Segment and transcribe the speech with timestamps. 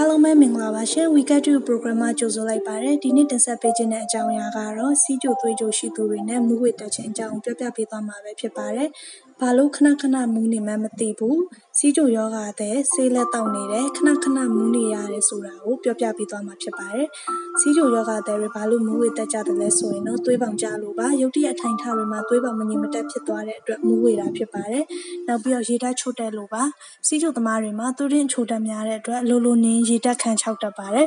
[0.00, 8.88] အားလုံးပဲမင်္ဂလာပါရှင် Weekend to Program မှာကြိုဆိုလိုက်ပါတယ်ဒီနေ့တင်ဆက်ပေးခြင်းတဲ့အကြောင်းအရာကတော့စီးကြိုသွေးကြိုရှိသူတွေနဲ့မူဝေတက်ခြင်းအကြောင်းပြောပြပေးသွားမှာပဲဖြစ်ပါတယ်
[9.40, 11.40] ဘာလို့ခဏခဏမူးနေမှမသိဘူး
[11.78, 17.08] စီးကြိုယောဂတဲ့ဆေးလက်တောက်နေတယ်ခဏခဏမူးနေရတယ်ဆိုတာကိုပြောပြပေးသွားမှာဖြစ်ပါတယ်
[17.60, 24.84] စီးကြိုယောဂတဲ့တွေဘာလို့မူးဝေတက်ကြတယ်လဲဆိုရင်တော့သွေးပေါင်ကြလို့ပါရုတ်တရက်အထိုင်ထားတွေမှာသွေးပေါင်မငြိမ်မသက်ဖြစ်သွားတဲ့အတွက်မူးဝေတာဖြစ်ပါတယ်
[25.28, 26.62] နောက်ပြီးတော့ရေဓာတ်ချို့တက်လို့ပါ
[27.06, 31.06] စီးကြိုသမားတွေမှာသွေးရင်းချို့တက်များတဲ့အတွက်လိုလိုနင်းရေဓာတ်ခံချောက်တတ်ပါတယ်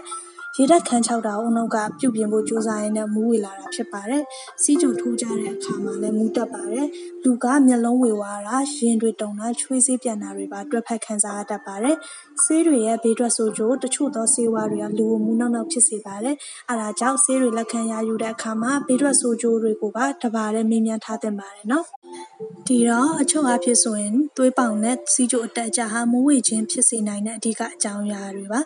[0.58, 4.23] ရေဓာတ်ခန်းချောက်တာကိုအုံနောက်ကပြုတ်ပြင်ဖို့ကြိုးစားရင်းနဲ့ မူးဝေလာတာဖြစ်ပါတယ်။
[4.62, 6.88] စီးကြိုထိုးကြတဲ့အခါမှာလည်း မူးတက်ပါတယ်။
[7.23, 11.95] လူက မျက်လုံးဝေဝါးတာ၊ရင်တွေတုန်တာ၊ချွေးစေးပြန်တာတွေပါ တွက်ဖက်ခံစားရတတ်ပါတယ်။
[12.44, 16.36] ဆေးတွေရဲ့ ဘေးထွက်ဆိုးကျိုး တချို့သောဆေးဝါးတွေက လူကို မူးနောက်နောက်ဖြစ်စေပါတယ်။
[16.70, 21.86] အဲဒါကြောင့် ဆေးတွေလက်ခံရယူတဲ့အခါမှာ ဘေးထွက်ဆိုးကျိုးတွေကိုပါတပါတည်း မေးမြန်းထားသင့်ပါတယ်နော်။
[22.68, 28.62] ဒီတော့ အချုပ်အားဖြင့်ဆိုရင် သွေးပေါင်နဲ့စီးကျိုအတက်အကျဟာ မူးဝေခြင်းဖြစ်စေနိုင်တဲ့ အဓိကအကြောင်းအရာတွေပါ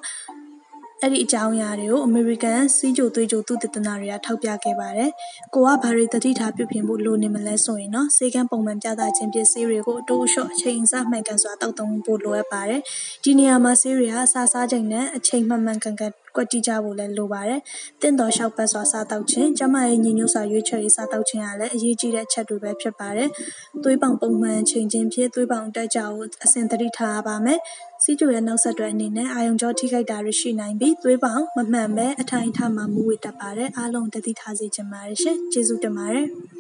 [1.04, 5.10] အဲ့ဒီအကြောင်းအရာတွေကို အမေရိကန်စီးကြိုသွေးကြိုသုတေသနတွေက ထောက်ပြခဲ့ပါတယ်။
[5.54, 12.82] ကိုကဘာတွေတတိထားပြုပြင်ဖို့လိုနေမလဲဆိုရင်တော့စေကန်းပုံမှန်ပြသခြင်းပစ္စည်းတွေကိုအတိုးအလျှော့အချိန်အစမှန်ကန်စွာတောက်သုံးဖို့လိုအပ်ပါတယ်။
[13.24, 17.60] ဒီနေရာမှာဆေးတွေဟာစားစားချိန်နဲ့အချိန်မှန်မှန်ကန်ကန်ကွက်တိကြဖို့လည်းလိုပါတယ်။
[18.02, 23.30] တင့်တော်လျှောက်ပတ်စွာစားတောက်ခြင်း၊ကျမရဲ့ညီညွတ်စွာရွေးချယ်ရေးစားတောက်ခြင်းကလည်းအရေးကြီးတဲ့အချက်တွေပဲဖြစ်ပါတယ်။
[23.84, 27.60] သွေးပေါင်ပုံမှန်ချိန်ချင်းဖြင့်သွေးပေါင်တက်ကြကိုအစဉ်တတိထားရပါမယ်။
[28.08, 36.28] စီးကျိုရဲ့နောက်ဆက်တွဲအနေနဲ့အာယုံကြောထိခိုက်တာတွေရှိနိုင်ပြီးသွေးပေါင်မမှန်ပဲအထိုင်အထမှာမူးဝေတတ်ပါတယ်။အားလုံးတတိထားစေချင်ပါတယ်ရှင်။ကျေးဇူးတင်ပါတယ်။